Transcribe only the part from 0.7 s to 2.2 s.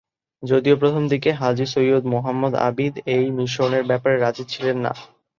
প্রথমদিকে হাজী সৈয়দ